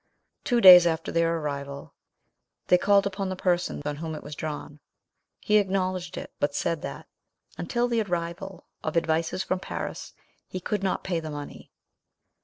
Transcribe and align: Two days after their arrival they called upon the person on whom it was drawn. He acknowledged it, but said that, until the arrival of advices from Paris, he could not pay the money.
Two 0.43 0.61
days 0.61 0.87
after 0.87 1.11
their 1.11 1.37
arrival 1.37 1.93
they 2.69 2.77
called 2.79 3.05
upon 3.05 3.29
the 3.29 3.35
person 3.35 3.83
on 3.85 3.97
whom 3.97 4.15
it 4.15 4.23
was 4.23 4.33
drawn. 4.33 4.79
He 5.39 5.57
acknowledged 5.59 6.17
it, 6.17 6.33
but 6.39 6.55
said 6.55 6.81
that, 6.81 7.07
until 7.55 7.87
the 7.87 8.01
arrival 8.01 8.65
of 8.83 8.97
advices 8.97 9.43
from 9.43 9.59
Paris, 9.59 10.15
he 10.47 10.59
could 10.59 10.81
not 10.81 11.03
pay 11.03 11.19
the 11.19 11.29
money. 11.29 11.71